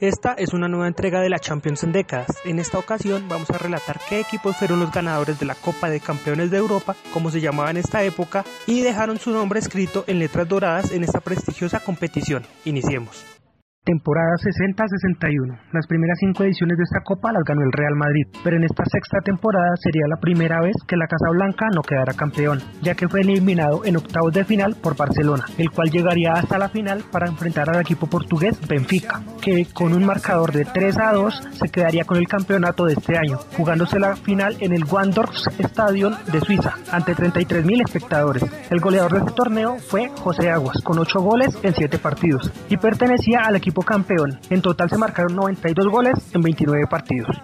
Esta 0.00 0.32
es 0.32 0.54
una 0.54 0.66
nueva 0.66 0.88
entrega 0.88 1.20
de 1.20 1.28
la 1.28 1.38
Champions 1.38 1.84
en 1.84 1.92
décadas. 1.92 2.38
En 2.46 2.58
esta 2.58 2.78
ocasión 2.78 3.28
vamos 3.28 3.50
a 3.50 3.58
relatar 3.58 4.00
qué 4.08 4.18
equipos 4.18 4.56
fueron 4.56 4.80
los 4.80 4.90
ganadores 4.90 5.38
de 5.38 5.44
la 5.44 5.54
Copa 5.54 5.90
de 5.90 6.00
Campeones 6.00 6.50
de 6.50 6.56
Europa, 6.56 6.96
como 7.12 7.30
se 7.30 7.42
llamaba 7.42 7.70
en 7.70 7.76
esta 7.76 8.02
época, 8.02 8.46
y 8.66 8.80
dejaron 8.80 9.18
su 9.18 9.30
nombre 9.30 9.60
escrito 9.60 10.04
en 10.06 10.18
letras 10.18 10.48
doradas 10.48 10.90
en 10.92 11.04
esta 11.04 11.20
prestigiosa 11.20 11.80
competición. 11.80 12.46
Iniciemos. 12.64 13.39
Temporada 13.82 14.36
60-61. 14.36 15.58
Las 15.72 15.86
primeras 15.86 16.18
cinco 16.20 16.44
ediciones 16.44 16.76
de 16.76 16.84
esta 16.84 17.00
copa 17.02 17.32
las 17.32 17.42
ganó 17.44 17.62
el 17.62 17.72
Real 17.72 17.96
Madrid, 17.96 18.26
pero 18.44 18.58
en 18.58 18.64
esta 18.64 18.84
sexta 18.84 19.20
temporada 19.24 19.72
sería 19.82 20.04
la 20.06 20.20
primera 20.20 20.60
vez 20.60 20.76
que 20.86 20.98
la 20.98 21.06
Casa 21.06 21.30
Blanca 21.32 21.64
no 21.74 21.80
quedara 21.80 22.12
campeón, 22.12 22.60
ya 22.82 22.94
que 22.94 23.08
fue 23.08 23.22
eliminado 23.22 23.82
en 23.86 23.96
octavos 23.96 24.34
de 24.34 24.44
final 24.44 24.76
por 24.82 24.98
Barcelona, 24.98 25.46
el 25.56 25.70
cual 25.70 25.88
llegaría 25.88 26.34
hasta 26.34 26.58
la 26.58 26.68
final 26.68 27.04
para 27.10 27.28
enfrentar 27.28 27.70
al 27.70 27.80
equipo 27.80 28.06
portugués 28.06 28.60
Benfica, 28.68 29.22
que 29.40 29.64
con 29.72 29.94
un 29.94 30.04
marcador 30.04 30.52
de 30.52 30.66
3 30.66 30.98
a 30.98 31.12
2 31.14 31.48
se 31.52 31.68
quedaría 31.70 32.04
con 32.04 32.18
el 32.18 32.28
campeonato 32.28 32.84
de 32.84 32.92
este 32.92 33.16
año, 33.16 33.38
jugándose 33.56 33.98
la 33.98 34.14
final 34.14 34.58
en 34.60 34.74
el 34.74 34.84
Wandorf 34.84 35.30
Stadion 35.58 36.16
de 36.30 36.40
Suiza, 36.42 36.74
ante 36.92 37.14
33.000 37.14 37.82
espectadores. 37.86 38.44
El 38.68 38.80
goleador 38.80 39.12
de 39.12 39.18
este 39.20 39.32
torneo 39.32 39.78
fue 39.78 40.10
José 40.16 40.50
Aguas, 40.50 40.76
con 40.84 40.98
8 40.98 41.18
goles 41.20 41.58
en 41.62 41.72
7 41.72 41.98
partidos, 41.98 42.52
y 42.68 42.76
pertenecía 42.76 43.40
al 43.46 43.56
equipo 43.56 43.69
campeón. 43.84 44.38
En 44.50 44.60
total 44.60 44.90
se 44.90 44.98
marcaron 44.98 45.34
92 45.36 45.86
goles 45.88 46.14
en 46.34 46.42
29 46.42 46.86
partidos. 46.88 47.36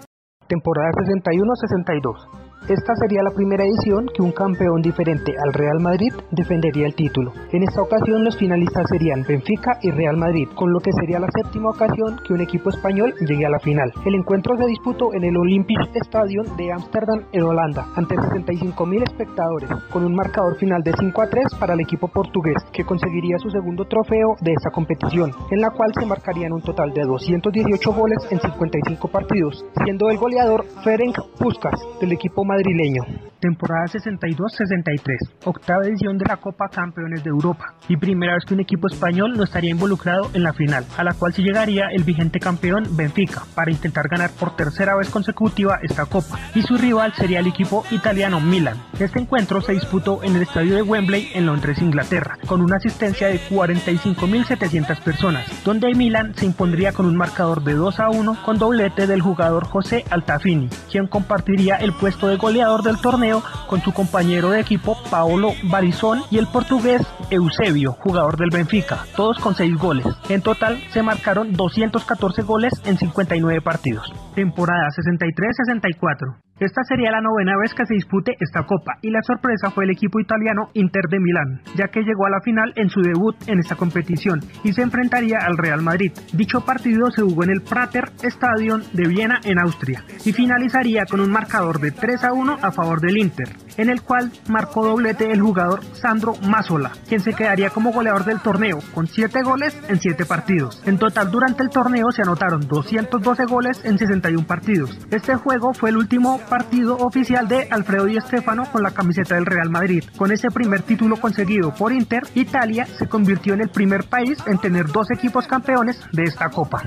Temporada 0.48 0.90
61-62. 0.92 2.45
Esta 2.68 2.94
sería 2.96 3.22
la 3.22 3.30
primera 3.30 3.64
edición 3.64 4.08
que 4.12 4.22
un 4.22 4.32
campeón 4.32 4.82
diferente 4.82 5.32
al 5.38 5.52
Real 5.52 5.78
Madrid 5.78 6.12
defendería 6.32 6.86
el 6.86 6.96
título. 6.96 7.32
En 7.52 7.62
esta 7.62 7.80
ocasión 7.80 8.24
los 8.24 8.36
finalistas 8.36 8.86
serían 8.90 9.22
Benfica 9.22 9.78
y 9.82 9.92
Real 9.92 10.16
Madrid, 10.16 10.48
con 10.56 10.72
lo 10.72 10.80
que 10.80 10.90
sería 10.92 11.20
la 11.20 11.28
séptima 11.30 11.70
ocasión 11.70 12.18
que 12.26 12.32
un 12.32 12.40
equipo 12.40 12.70
español 12.70 13.14
llegue 13.20 13.46
a 13.46 13.50
la 13.50 13.60
final. 13.60 13.92
El 14.04 14.16
encuentro 14.16 14.56
se 14.56 14.66
disputó 14.66 15.14
en 15.14 15.22
el 15.22 15.36
Olympic 15.36 15.78
Stadium 16.06 16.56
de 16.56 16.72
Ámsterdam 16.72 17.26
en 17.30 17.42
Holanda, 17.44 17.86
ante 17.94 18.16
65.000 18.16 19.02
espectadores, 19.04 19.70
con 19.92 20.04
un 20.04 20.16
marcador 20.16 20.56
final 20.56 20.82
de 20.82 20.92
5 20.98 21.22
a 21.22 21.30
3 21.30 21.44
para 21.60 21.74
el 21.74 21.80
equipo 21.80 22.08
portugués, 22.08 22.56
que 22.72 22.84
conseguiría 22.84 23.38
su 23.38 23.50
segundo 23.50 23.84
trofeo 23.84 24.34
de 24.40 24.52
esta 24.52 24.70
competición, 24.70 25.30
en 25.52 25.60
la 25.60 25.70
cual 25.70 25.92
se 25.96 26.06
marcarían 26.06 26.52
un 26.52 26.62
total 26.62 26.92
de 26.92 27.02
218 27.02 27.92
goles 27.92 28.18
en 28.30 28.40
55 28.40 29.08
partidos, 29.08 29.64
siendo 29.84 30.10
el 30.10 30.18
goleador 30.18 30.64
Ferenc 30.82 31.16
Puskas 31.38 31.78
del 32.00 32.10
equipo 32.10 32.44
madrileño. 32.46 33.02
Temporada 33.46 33.86
62-63, 33.86 35.44
octava 35.44 35.86
edición 35.86 36.18
de 36.18 36.24
la 36.24 36.38
Copa 36.38 36.68
Campeones 36.68 37.22
de 37.22 37.30
Europa 37.30 37.76
y 37.88 37.96
primera 37.96 38.34
vez 38.34 38.44
que 38.44 38.54
un 38.54 38.60
equipo 38.60 38.88
español 38.88 39.34
no 39.36 39.44
estaría 39.44 39.70
involucrado 39.70 40.28
en 40.34 40.42
la 40.42 40.52
final, 40.52 40.84
a 40.96 41.04
la 41.04 41.14
cual 41.14 41.32
sí 41.32 41.42
llegaría 41.42 41.86
el 41.92 42.02
vigente 42.02 42.40
campeón 42.40 42.88
Benfica 42.96 43.44
para 43.54 43.70
intentar 43.70 44.08
ganar 44.08 44.30
por 44.30 44.56
tercera 44.56 44.96
vez 44.96 45.10
consecutiva 45.10 45.78
esta 45.80 46.06
copa 46.06 46.40
y 46.56 46.62
su 46.62 46.76
rival 46.76 47.12
sería 47.12 47.38
el 47.38 47.46
equipo 47.46 47.84
italiano 47.92 48.40
Milan. 48.40 48.82
Este 48.98 49.20
encuentro 49.20 49.60
se 49.60 49.74
disputó 49.74 50.24
en 50.24 50.34
el 50.34 50.42
estadio 50.42 50.74
de 50.74 50.82
Wembley 50.82 51.28
en 51.34 51.46
Londres, 51.46 51.80
Inglaterra, 51.80 52.38
con 52.48 52.62
una 52.62 52.78
asistencia 52.78 53.28
de 53.28 53.38
45.700 53.48 55.00
personas, 55.02 55.46
donde 55.64 55.94
Milan 55.94 56.34
se 56.34 56.46
impondría 56.46 56.90
con 56.90 57.06
un 57.06 57.14
marcador 57.14 57.62
de 57.62 57.74
2 57.74 58.00
a 58.00 58.10
1 58.10 58.38
con 58.44 58.58
doblete 58.58 59.06
del 59.06 59.22
jugador 59.22 59.66
José 59.66 60.04
Altafini, 60.10 60.68
quien 60.90 61.06
compartiría 61.06 61.76
el 61.76 61.92
puesto 61.92 62.26
de 62.26 62.38
goleador 62.38 62.82
del 62.82 63.00
torneo 63.00 63.35
con 63.66 63.80
su 63.80 63.92
compañero 63.92 64.50
de 64.50 64.60
equipo 64.60 64.96
Paolo 65.10 65.52
Barizón 65.64 66.22
y 66.30 66.38
el 66.38 66.46
portugués 66.46 67.02
Eusebio, 67.30 67.92
jugador 67.92 68.36
del 68.36 68.50
Benfica, 68.50 69.04
todos 69.16 69.38
con 69.38 69.54
6 69.54 69.76
goles. 69.76 70.06
En 70.28 70.42
total 70.42 70.82
se 70.92 71.02
marcaron 71.02 71.52
214 71.52 72.42
goles 72.42 72.72
en 72.84 72.98
59 72.98 73.60
partidos. 73.60 74.12
Temporada 74.34 74.88
63-64. 74.88 76.45
Esta 76.58 76.82
sería 76.84 77.10
la 77.10 77.20
novena 77.20 77.52
vez 77.60 77.74
que 77.74 77.84
se 77.84 77.92
dispute 77.92 78.34
esta 78.40 78.62
copa 78.62 78.96
y 79.02 79.10
la 79.10 79.20
sorpresa 79.20 79.70
fue 79.70 79.84
el 79.84 79.90
equipo 79.90 80.20
italiano 80.20 80.70
Inter 80.72 81.02
de 81.10 81.20
Milán, 81.20 81.60
ya 81.74 81.88
que 81.88 82.00
llegó 82.00 82.24
a 82.24 82.30
la 82.30 82.40
final 82.40 82.72
en 82.76 82.88
su 82.88 83.02
debut 83.02 83.36
en 83.46 83.58
esta 83.58 83.76
competición 83.76 84.40
y 84.64 84.72
se 84.72 84.80
enfrentaría 84.80 85.36
al 85.42 85.58
Real 85.58 85.82
Madrid. 85.82 86.12
Dicho 86.32 86.64
partido 86.64 87.10
se 87.10 87.20
jugó 87.20 87.44
en 87.44 87.50
el 87.50 87.60
Prater 87.60 88.10
Stadion 88.22 88.84
de 88.94 89.06
Viena 89.06 89.38
en 89.44 89.58
Austria 89.58 90.02
y 90.24 90.32
finalizaría 90.32 91.04
con 91.04 91.20
un 91.20 91.30
marcador 91.30 91.78
de 91.78 91.90
3 91.90 92.24
a 92.24 92.32
1 92.32 92.56
a 92.62 92.72
favor 92.72 93.02
del 93.02 93.18
Inter, 93.18 93.50
en 93.76 93.90
el 93.90 94.00
cual 94.00 94.32
marcó 94.48 94.82
doblete 94.82 95.30
el 95.30 95.42
jugador 95.42 95.84
Sandro 95.92 96.36
Mazzola, 96.48 96.92
quien 97.06 97.20
se 97.20 97.34
quedaría 97.34 97.68
como 97.68 97.92
goleador 97.92 98.24
del 98.24 98.40
torneo 98.40 98.78
con 98.94 99.08
7 99.08 99.42
goles 99.42 99.78
en 99.90 100.00
7 100.00 100.24
partidos. 100.24 100.82
En 100.86 100.96
total 100.96 101.30
durante 101.30 101.62
el 101.62 101.68
torneo 101.68 102.10
se 102.12 102.22
anotaron 102.22 102.66
212 102.66 103.44
goles 103.44 103.84
en 103.84 103.98
61 103.98 104.46
partidos. 104.46 104.98
Este 105.10 105.34
juego 105.34 105.74
fue 105.74 105.90
el 105.90 105.98
último 105.98 106.40
partido 106.46 106.96
oficial 106.96 107.46
de 107.48 107.68
Alfredo 107.70 108.06
Di 108.06 108.20
Stefano 108.20 108.64
con 108.72 108.82
la 108.82 108.90
camiseta 108.90 109.34
del 109.34 109.46
Real 109.46 109.70
Madrid. 109.70 110.04
Con 110.16 110.32
ese 110.32 110.50
primer 110.50 110.82
título 110.82 111.16
conseguido 111.16 111.74
por 111.74 111.92
Inter, 111.92 112.22
Italia 112.34 112.86
se 112.86 113.08
convirtió 113.08 113.54
en 113.54 113.62
el 113.62 113.68
primer 113.68 114.04
país 114.04 114.38
en 114.46 114.58
tener 114.58 114.86
dos 114.86 115.10
equipos 115.10 115.46
campeones 115.46 116.00
de 116.12 116.24
esta 116.24 116.48
copa 116.50 116.82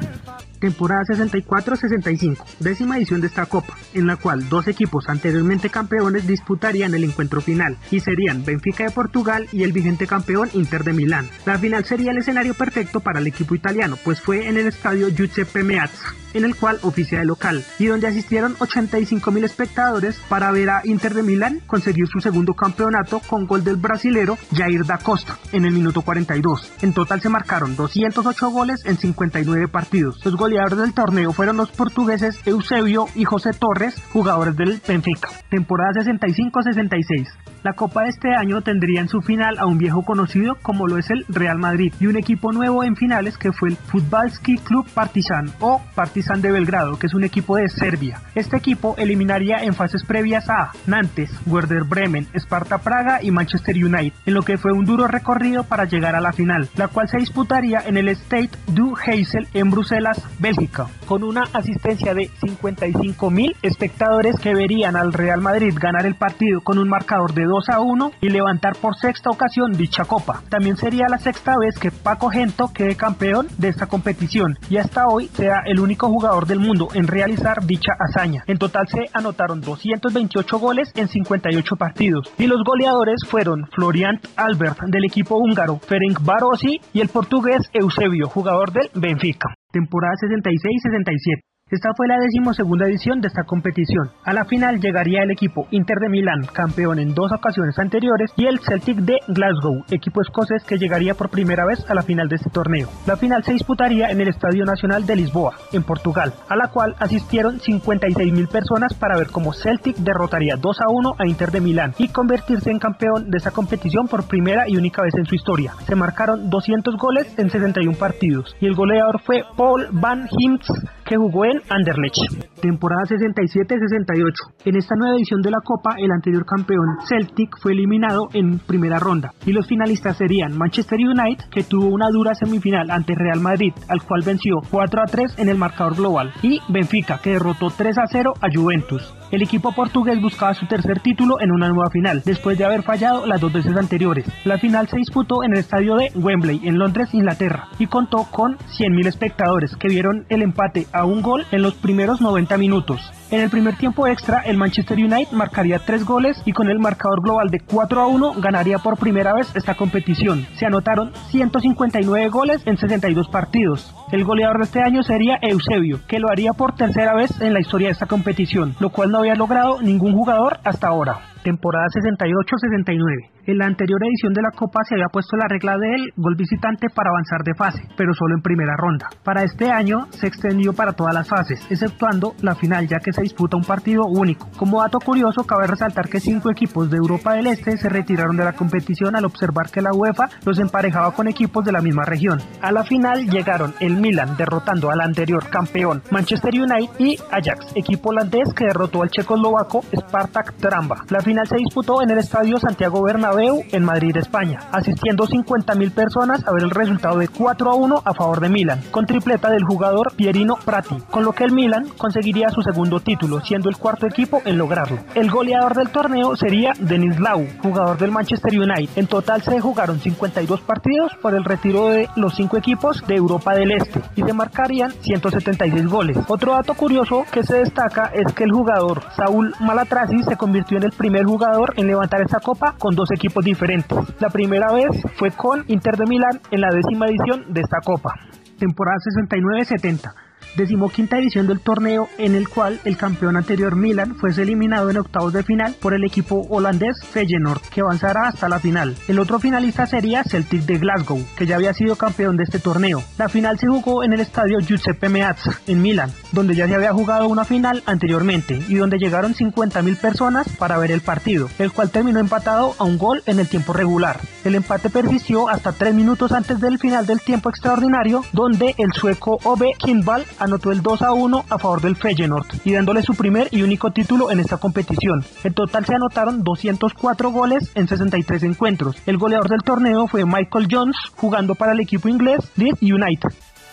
temporada 0.59 1.03
64-65, 1.03 2.37
décima 2.59 2.97
edición 2.97 3.21
de 3.21 3.27
esta 3.27 3.45
copa, 3.45 3.77
en 3.93 4.07
la 4.07 4.17
cual 4.17 4.49
dos 4.49 4.67
equipos 4.67 5.09
anteriormente 5.09 5.69
campeones 5.69 6.27
disputarían 6.27 6.93
el 6.93 7.03
encuentro 7.03 7.41
final, 7.41 7.77
y 7.91 7.99
serían 7.99 8.43
Benfica 8.45 8.83
de 8.83 8.91
Portugal 8.91 9.47
y 9.51 9.63
el 9.63 9.71
vigente 9.71 10.07
campeón 10.07 10.49
Inter 10.53 10.83
de 10.83 10.93
Milán. 10.93 11.29
La 11.45 11.57
final 11.57 11.85
sería 11.85 12.11
el 12.11 12.17
escenario 12.17 12.53
perfecto 12.53 12.99
para 12.99 13.19
el 13.19 13.27
equipo 13.27 13.55
italiano, 13.55 13.97
pues 14.03 14.21
fue 14.21 14.47
en 14.47 14.57
el 14.57 14.67
estadio 14.67 15.09
Giuseppe 15.09 15.63
Meazza, 15.63 16.13
en 16.33 16.45
el 16.45 16.55
cual 16.55 16.79
oficia 16.83 17.19
de 17.19 17.25
local, 17.25 17.63
y 17.79 17.87
donde 17.87 18.07
asistieron 18.07 18.55
85 18.59 19.31
mil 19.31 19.43
espectadores 19.43 20.19
para 20.29 20.51
ver 20.51 20.69
a 20.69 20.81
Inter 20.83 21.13
de 21.13 21.23
Milán 21.23 21.61
conseguir 21.65 22.07
su 22.07 22.19
segundo 22.19 22.53
campeonato 22.53 23.19
con 23.27 23.47
gol 23.47 23.63
del 23.63 23.77
brasilero 23.77 24.37
Jair 24.55 24.85
da 24.85 24.97
Costa 24.97 25.37
en 25.51 25.65
el 25.65 25.73
minuto 25.73 26.01
42. 26.01 26.71
En 26.81 26.93
total 26.93 27.21
se 27.21 27.29
marcaron 27.29 27.75
208 27.75 28.49
goles 28.49 28.85
en 28.85 28.97
59 28.97 29.67
partidos. 29.67 30.23
Los 30.23 30.35
goleadores 30.49 30.79
del 30.79 30.93
torneo 30.95 31.31
fueron 31.31 31.57
los 31.57 31.69
portugueses 31.69 32.35
Eusebio 32.47 33.05
y 33.13 33.23
José 33.23 33.51
Torres, 33.53 34.01
jugadores 34.11 34.55
del 34.55 34.81
Benfica. 34.87 35.29
Temporada 35.49 35.91
65-66. 36.01 37.48
La 37.61 37.73
Copa 37.73 38.03
de 38.03 38.09
este 38.09 38.33
año 38.33 38.61
tendría 38.61 39.01
en 39.01 39.09
su 39.09 39.21
final 39.21 39.57
a 39.59 39.65
un 39.65 39.77
viejo 39.77 40.03
conocido 40.03 40.55
como 40.61 40.87
lo 40.87 40.97
es 40.97 41.09
el 41.09 41.25
Real 41.27 41.57
Madrid 41.57 41.93
y 41.99 42.07
un 42.07 42.15
equipo 42.15 42.53
nuevo 42.53 42.85
en 42.85 42.95
finales 42.95 43.37
que 43.37 43.51
fue 43.51 43.69
el 43.69 43.75
Futbalski 43.75 44.57
Club 44.59 44.87
Partizan 44.93 45.51
o 45.59 45.81
Partizan 45.93 46.41
de 46.41 46.53
Belgrado, 46.53 46.97
que 46.97 47.07
es 47.07 47.13
un 47.13 47.25
equipo 47.25 47.57
de 47.57 47.67
Serbia. 47.67 48.21
Este 48.33 48.55
equipo 48.55 48.95
eliminaría 48.97 49.57
en 49.63 49.73
fases 49.73 50.05
previas 50.05 50.49
a 50.49 50.71
Nantes, 50.87 51.31
Werder 51.45 51.83
Bremen, 51.83 52.27
Sparta 52.33 52.77
Praga 52.77 53.21
y 53.21 53.31
Manchester 53.31 53.75
United, 53.75 54.13
en 54.25 54.33
lo 54.33 54.43
que 54.43 54.57
fue 54.57 54.71
un 54.71 54.85
duro 54.85 55.07
recorrido 55.07 55.65
para 55.65 55.83
llegar 55.83 56.15
a 56.15 56.21
la 56.21 56.31
final, 56.31 56.69
la 56.77 56.87
cual 56.87 57.09
se 57.09 57.17
disputaría 57.17 57.81
en 57.85 57.97
el 57.97 58.07
State 58.07 58.51
du 58.67 58.95
Heysel 59.05 59.49
en 59.53 59.69
Bruselas, 59.69 60.25
Bélgica, 60.39 60.87
con 61.05 61.25
una 61.25 61.43
asistencia 61.51 62.13
de 62.13 62.31
55 62.39 63.29
mil 63.29 63.53
espectadores 63.61 64.39
que 64.39 64.55
verían 64.55 64.95
al 64.95 65.11
Real 65.11 65.41
Madrid 65.41 65.73
ganar 65.77 66.05
el 66.05 66.15
partido 66.15 66.61
con 66.61 66.77
un 66.77 66.87
marcador 66.87 67.33
de 67.33 67.48
2 67.49 67.69
a 67.69 67.81
1 67.81 68.11
y 68.21 68.29
levantar 68.29 68.77
por 68.77 68.95
sexta 68.95 69.29
ocasión 69.29 69.73
dicha 69.73 70.05
copa. 70.05 70.41
También 70.49 70.77
sería 70.77 71.07
la 71.09 71.17
sexta 71.17 71.55
vez 71.59 71.77
que 71.79 71.91
Paco 71.91 72.29
Gento 72.29 72.71
quede 72.73 72.95
campeón 72.95 73.47
de 73.57 73.69
esta 73.69 73.87
competición 73.87 74.57
y 74.69 74.77
hasta 74.77 75.07
hoy 75.07 75.27
sea 75.33 75.63
el 75.65 75.79
único 75.79 76.07
jugador 76.07 76.45
del 76.45 76.59
mundo 76.59 76.87
en 76.93 77.07
realizar 77.07 77.65
dicha 77.65 77.91
hazaña. 77.99 78.43
En 78.47 78.57
total 78.57 78.87
se 78.87 79.09
anotaron 79.13 79.61
228 79.61 80.59
goles 80.59 80.91
en 80.95 81.07
58 81.07 81.75
partidos 81.75 82.31
y 82.37 82.47
los 82.47 82.63
goleadores 82.63 83.17
fueron 83.27 83.67
Florian 83.73 84.19
Albert 84.37 84.79
del 84.87 85.05
equipo 85.05 85.35
húngaro, 85.37 85.79
Ferenc 85.79 86.23
Barossi 86.23 86.79
y 86.93 87.01
el 87.01 87.09
portugués 87.09 87.69
Eusebio, 87.73 88.29
jugador 88.29 88.71
del 88.71 88.89
Benfica. 88.93 89.49
Temporada 89.71 90.13
66-67. 90.21 91.41
Esta 91.71 91.91
fue 91.95 92.07
la 92.07 92.17
decimosegunda 92.17 92.87
edición 92.87 93.21
de 93.21 93.27
esta 93.27 93.43
competición. 93.43 94.09
A 94.23 94.33
la 94.33 94.45
final 94.45 94.79
llegaría 94.79 95.21
el 95.21 95.29
equipo 95.29 95.67
Inter 95.69 95.97
de 96.01 96.09
Milán, 96.09 96.47
campeón 96.51 96.97
en 96.97 97.13
dos 97.13 97.31
ocasiones 97.31 97.77
anteriores, 97.77 98.31
y 98.37 98.47
el 98.47 98.57
Celtic 98.57 98.97
de 98.97 99.17
Glasgow, 99.27 99.85
equipo 99.91 100.19
escocés 100.21 100.63
que 100.63 100.79
llegaría 100.79 101.13
por 101.13 101.29
primera 101.29 101.65
vez 101.67 101.87
a 101.87 101.93
la 101.93 102.01
final 102.01 102.27
de 102.27 102.37
este 102.37 102.49
torneo. 102.49 102.89
La 103.05 103.17
final 103.17 103.43
se 103.43 103.53
disputaría 103.53 104.09
en 104.09 104.19
el 104.19 104.29
Estadio 104.29 104.65
Nacional 104.65 105.05
de 105.05 105.15
Lisboa, 105.15 105.57
en 105.71 105.83
Portugal, 105.83 106.33
a 106.49 106.55
la 106.55 106.69
cual 106.69 106.95
asistieron 106.97 107.59
56.000 107.59 108.47
personas 108.47 108.95
para 108.95 109.17
ver 109.17 109.27
cómo 109.27 109.53
Celtic 109.53 109.95
derrotaría 109.97 110.55
2 110.55 110.81
a 110.81 110.89
1 110.89 111.15
a 111.19 111.27
Inter 111.27 111.51
de 111.51 111.61
Milán 111.61 111.93
y 111.99 112.07
convertirse 112.07 112.71
en 112.71 112.79
campeón 112.79 113.29
de 113.29 113.37
esa 113.37 113.51
competición 113.51 114.07
por 114.07 114.27
primera 114.27 114.67
y 114.67 114.75
única 114.75 115.03
vez 115.03 115.13
en 115.13 115.27
su 115.27 115.35
historia. 115.35 115.73
Se 115.85 115.95
marcaron 115.95 116.49
200 116.49 116.95
goles 116.97 117.37
en 117.37 117.51
61 117.51 117.95
partidos 117.95 118.55
y 118.59 118.65
el 118.65 118.73
goleador 118.73 119.21
fue 119.21 119.43
Paul 119.55 119.87
Van 119.91 120.27
Hims 120.31 120.65
que 121.09 121.17
jugó 121.17 121.45
en 121.45 121.59
Anderlecht. 121.69 122.21
Temporada 122.61 123.01
67-68. 123.09 124.65
En 124.65 124.77
esta 124.77 124.95
nueva 124.95 125.15
edición 125.15 125.41
de 125.41 125.49
la 125.49 125.57
Copa, 125.63 125.95
el 125.97 126.11
anterior 126.11 126.45
campeón 126.45 126.85
Celtic 127.07 127.49
fue 127.59 127.71
eliminado 127.71 128.27
en 128.33 128.59
primera 128.59 128.99
ronda 128.99 129.33
y 129.43 129.51
los 129.51 129.67
finalistas 129.67 130.17
serían 130.17 130.55
Manchester 130.55 130.99
United, 130.99 131.49
que 131.49 131.63
tuvo 131.63 131.87
una 131.87 132.09
dura 132.11 132.35
semifinal 132.35 132.91
ante 132.91 133.15
Real 133.15 133.39
Madrid, 133.41 133.73
al 133.87 134.03
cual 134.03 134.21
venció 134.23 134.57
4 134.69 135.01
a 135.01 135.05
3 135.05 135.39
en 135.39 135.49
el 135.49 135.57
marcador 135.57 135.95
global, 135.95 136.31
y 136.43 136.59
Benfica, 136.69 137.19
que 137.23 137.31
derrotó 137.31 137.71
3 137.75 137.97
a 137.97 138.07
0 138.07 138.33
a 138.39 138.47
Juventus. 138.53 139.18
El 139.31 139.43
equipo 139.43 139.71
portugués 139.73 140.19
buscaba 140.19 140.55
su 140.55 140.65
tercer 140.65 141.01
título 141.01 141.39
en 141.39 141.51
una 141.51 141.69
nueva 141.69 141.91
final, 141.91 142.23
después 142.25 142.57
de 142.57 142.65
haber 142.65 142.81
fallado 142.81 143.27
las 143.27 143.39
dos 143.39 143.53
veces 143.53 143.77
anteriores. 143.77 144.25
La 144.43 144.57
final 144.57 144.87
se 144.87 144.97
disputó 144.97 145.43
en 145.43 145.53
el 145.53 145.59
estadio 145.59 145.95
de 145.97 146.11
Wembley, 146.15 146.61
en 146.63 146.79
Londres, 146.79 147.13
Inglaterra, 147.13 147.67
y 147.77 147.85
contó 147.85 148.25
con 148.31 148.57
100.000 148.57 149.05
espectadores 149.05 149.75
que 149.75 149.87
vieron 149.87 150.25
el 150.29 150.41
empate 150.41 150.87
a 150.91 151.05
un 151.05 151.21
gol 151.21 151.45
en 151.51 151.61
los 151.61 151.75
primeros 151.75 152.21
90 152.21 152.57
minutos. 152.57 153.18
En 153.31 153.41
el 153.41 153.49
primer 153.51 153.75
tiempo 153.75 154.07
extra, 154.07 154.39
el 154.39 154.57
Manchester 154.57 154.97
United 154.97 155.33
marcaría 155.33 155.77
tres 155.77 156.03
goles 156.03 156.41
y 156.45 156.51
con 156.51 156.67
el 156.67 156.79
marcador 156.79 157.21
global 157.21 157.49
de 157.51 157.59
4 157.59 158.01
a 158.01 158.07
1 158.07 158.33
ganaría 158.37 158.79
por 158.79 158.97
primera 158.97 159.33
vez 159.33 159.55
esta 159.55 159.75
competición. 159.75 160.47
Se 160.57 160.65
anotaron 160.65 161.11
159 161.29 162.29
goles 162.29 162.61
en 162.65 162.77
62 162.77 163.27
partidos. 163.29 163.93
El 164.11 164.23
goleador 164.23 164.57
de 164.57 164.63
este 164.63 164.81
año 164.81 165.03
sería 165.03 165.37
Eusebio, 165.43 165.99
que 166.07 166.17
lo 166.17 166.31
haría 166.31 166.53
por 166.53 166.73
tercera 166.73 167.13
vez 167.13 167.39
en 167.39 167.53
la 167.53 167.59
historia 167.59 167.89
de 167.89 167.93
esta 167.93 168.07
competición, 168.07 168.75
lo 168.79 168.89
cual 168.89 169.11
no 169.11 169.19
había 169.19 169.35
logrado 169.35 169.79
ningún 169.79 170.13
jugador 170.13 170.59
hasta 170.63 170.87
ahora. 170.87 171.28
Temporada 171.43 171.85
68-69. 171.87 173.39
En 173.49 173.57
la 173.57 173.65
anterior 173.65 173.99
edición 174.03 174.33
de 174.33 174.43
la 174.43 174.51
Copa 174.51 174.81
se 174.87 174.93
había 174.93 175.07
puesto 175.11 175.35
la 175.35 175.47
regla 175.47 175.75
del 175.77 176.11
gol 176.17 176.35
visitante 176.35 176.87
para 176.93 177.09
avanzar 177.09 177.41
de 177.43 177.55
fase, 177.55 177.81
pero 177.97 178.13
solo 178.13 178.35
en 178.35 178.43
primera 178.43 178.75
ronda. 178.77 179.09
Para 179.23 179.43
este 179.43 179.71
año 179.71 180.05
se 180.11 180.27
extendió 180.27 180.73
para 180.73 180.93
todas 180.93 181.15
las 181.15 181.27
fases, 181.27 181.59
exceptuando 181.71 182.35
la 182.41 182.53
final 182.53 182.87
ya 182.87 182.99
que 182.99 183.11
se 183.11 183.23
disputa 183.23 183.57
un 183.57 183.63
partido 183.63 184.03
único. 184.05 184.47
Como 184.55 184.81
dato 184.81 184.99
curioso, 184.99 185.45
cabe 185.45 185.65
resaltar 185.65 186.09
que 186.09 186.19
cinco 186.19 186.51
equipos 186.51 186.91
de 186.91 186.97
Europa 186.97 187.33
del 187.33 187.47
Este 187.47 187.77
se 187.77 187.89
retiraron 187.89 188.37
de 188.37 188.43
la 188.43 188.53
competición 188.53 189.15
al 189.15 189.25
observar 189.25 189.71
que 189.71 189.81
la 189.81 189.93
UEFA 189.93 190.29
los 190.45 190.59
emparejaba 190.59 191.13
con 191.13 191.27
equipos 191.27 191.65
de 191.65 191.71
la 191.71 191.81
misma 191.81 192.03
región. 192.05 192.39
A 192.61 192.71
la 192.71 192.83
final 192.83 193.29
llegaron 193.29 193.73
el 193.79 193.95
Milan 193.95 194.37
derrotando 194.37 194.91
al 194.91 195.01
anterior 195.01 195.49
campeón 195.49 196.03
Manchester 196.11 196.53
United 196.53 196.99
y 196.99 197.17
Ajax, 197.31 197.73
equipo 197.75 198.09
holandés 198.09 198.53
que 198.53 198.65
derrotó 198.65 199.01
al 199.01 199.09
checoslovaco 199.09 199.81
Spartak 199.95 200.53
Tramba. 200.57 200.97
La 201.09 201.21
final 201.29 201.47
se 201.47 201.57
disputó 201.57 202.01
en 202.01 202.09
el 202.09 202.17
estadio 202.17 202.57
Santiago 202.57 203.03
Bernabéu 203.03 203.61
en 203.71 203.83
Madrid, 203.83 204.17
España, 204.17 204.61
asistiendo 204.71 205.27
50.000 205.27 205.91
personas 205.91 206.43
a 206.47 206.51
ver 206.51 206.63
el 206.63 206.71
resultado 206.71 207.19
de 207.19 207.27
4 207.27 207.69
a 207.69 207.75
1 207.75 208.01
a 208.03 208.13
favor 208.15 208.39
de 208.39 208.49
Milan, 208.49 208.81
con 208.89 209.05
tripleta 209.05 209.51
del 209.51 209.63
jugador 209.63 210.13
Pierino 210.15 210.55
Prati, 210.65 210.95
con 211.11 211.23
lo 211.23 211.33
que 211.33 211.43
el 211.43 211.51
Milan 211.51 211.87
conseguiría 211.99 212.49
su 212.49 212.63
segundo 212.63 212.99
título, 212.99 213.41
siendo 213.41 213.69
el 213.69 213.77
cuarto 213.77 214.07
equipo 214.07 214.41
en 214.43 214.57
lograrlo. 214.57 214.97
El 215.13 215.29
goleador 215.29 215.75
del 215.75 215.91
torneo 215.91 216.35
sería 216.35 216.73
Denis 216.79 217.19
Lau, 217.19 217.45
jugador 217.61 217.99
del 217.99 218.09
Manchester 218.09 218.51
United. 218.59 218.97
En 218.97 219.05
total 219.05 219.43
se 219.43 219.59
jugaron 219.59 219.99
52 219.99 220.61
partidos 220.61 221.11
por 221.21 221.35
el 221.35 221.43
retiro 221.43 221.89
de 221.89 222.09
los 222.15 222.33
cinco 222.33 222.57
equipos 222.57 223.05
de 223.05 223.17
Europa 223.17 223.53
del 223.53 223.71
Este 223.73 224.01
y 224.15 224.23
se 224.23 224.33
marcarían 224.33 224.93
176 225.01 225.85
goles. 225.85 226.17
Otro 226.27 226.53
dato 226.53 226.73
curioso 226.73 227.23
que 227.31 227.43
se 227.43 227.57
destaca 227.57 228.05
es 228.15 228.33
que 228.33 228.45
el 228.45 228.51
jugador 228.51 229.03
Saúl 229.15 229.53
Malatrasi 229.59 230.23
se 230.23 230.35
convirtió 230.35 230.77
en 230.77 230.85
el 230.85 230.91
primer 230.91 231.18
jugador 231.25 231.73
en 231.77 231.87
levantar 231.87 232.21
esta 232.21 232.39
copa 232.39 232.75
con 232.77 232.95
dos 232.95 233.09
equipos 233.11 233.43
diferentes. 233.43 233.97
La 234.19 234.29
primera 234.29 234.71
vez 234.71 234.89
fue 235.17 235.31
con 235.31 235.63
Inter 235.67 235.95
de 235.97 236.05
Milán 236.05 236.39
en 236.51 236.61
la 236.61 236.69
décima 236.69 237.07
edición 237.07 237.53
de 237.53 237.61
esta 237.61 237.79
copa. 237.83 238.13
Temporada 238.57 238.97
69-70 239.29 240.28
decimoquinta 240.55 241.17
edición 241.17 241.47
del 241.47 241.59
torneo 241.59 242.09
en 242.17 242.35
el 242.35 242.49
cual 242.49 242.79
el 242.85 242.97
campeón 242.97 243.37
anterior 243.37 243.75
Milan 243.75 244.15
fuese 244.15 244.43
eliminado 244.43 244.89
en 244.89 244.97
octavos 244.97 245.33
de 245.33 245.43
final 245.43 245.75
por 245.81 245.93
el 245.93 246.03
equipo 246.03 246.45
holandés 246.49 246.97
Feyenoord 247.11 247.61
que 247.71 247.81
avanzará 247.81 248.27
hasta 248.27 248.49
la 248.49 248.59
final. 248.59 248.95
El 249.07 249.19
otro 249.19 249.39
finalista 249.39 249.85
sería 249.85 250.23
Celtic 250.23 250.63
de 250.63 250.77
Glasgow 250.77 251.23
que 251.35 251.45
ya 251.45 251.55
había 251.55 251.73
sido 251.73 251.95
campeón 251.95 252.37
de 252.37 252.43
este 252.43 252.59
torneo. 252.59 253.03
La 253.17 253.29
final 253.29 253.57
se 253.59 253.67
jugó 253.67 254.03
en 254.03 254.13
el 254.13 254.19
estadio 254.19 254.59
Giuseppe 254.59 255.09
Meazza 255.09 255.59
en 255.67 255.81
Milán 255.81 256.11
donde 256.31 256.55
ya 256.55 256.67
se 256.67 256.75
había 256.75 256.93
jugado 256.93 257.27
una 257.27 257.45
final 257.45 257.83
anteriormente 257.85 258.61
y 258.67 258.75
donde 258.75 258.97
llegaron 258.97 259.33
50.000 259.33 259.97
personas 259.97 260.47
para 260.57 260.77
ver 260.77 260.91
el 260.91 261.01
partido, 261.01 261.49
el 261.57 261.71
cual 261.71 261.89
terminó 261.89 262.19
empatado 262.19 262.75
a 262.77 262.83
un 262.83 262.97
gol 262.97 263.23
en 263.25 263.39
el 263.39 263.47
tiempo 263.47 263.73
regular. 263.73 264.19
El 264.43 264.55
empate 264.55 264.89
persistió 264.89 265.49
hasta 265.49 265.71
tres 265.71 265.93
minutos 265.93 266.31
antes 266.31 266.59
del 266.59 266.79
final 266.79 267.05
del 267.05 267.21
tiempo 267.21 267.49
extraordinario 267.49 268.23
donde 268.31 268.75
el 268.77 268.91
sueco 268.93 269.39
Ove 269.43 269.73
Kindvall 269.77 270.25
anotó 270.39 270.71
el 270.71 270.81
2 270.81 271.01
a 271.01 271.13
1 271.13 271.45
a 271.49 271.57
favor 271.57 271.81
del 271.81 271.95
Feyenoord 271.95 272.47
y 272.63 272.73
dándole 272.73 273.01
su 273.01 273.15
primer 273.15 273.47
y 273.51 273.61
único 273.61 273.91
título 273.91 274.31
en 274.31 274.39
esta 274.39 274.57
competición. 274.57 275.23
En 275.43 275.53
total 275.53 275.85
se 275.85 275.95
anotaron 275.95 276.43
204 276.43 277.31
goles 277.31 277.71
en 277.75 277.87
63 277.87 278.43
encuentros. 278.43 278.95
El 279.05 279.17
goleador 279.17 279.49
del 279.49 279.63
torneo 279.63 280.07
fue 280.07 280.25
Michael 280.25 280.67
Jones 280.69 280.95
jugando 281.15 281.55
para 281.55 281.73
el 281.73 281.79
equipo 281.79 282.09
inglés 282.09 282.51
Leeds 282.55 282.81
United. 282.81 283.29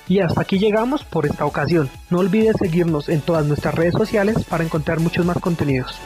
Y 0.08 0.20
hasta 0.20 0.42
aquí 0.42 0.58
llegamos 0.58 1.04
por 1.04 1.26
esta 1.26 1.44
ocasión. 1.44 1.88
No 2.10 2.20
olvides 2.20 2.56
seguirnos 2.58 3.08
en 3.08 3.20
todas 3.20 3.44
nuestras 3.44 3.74
redes 3.74 3.94
sociales 3.94 4.44
para 4.44 4.64
encontrar 4.64 5.00
muchos 5.00 5.26
más 5.26 5.38
contenidos. 5.38 5.98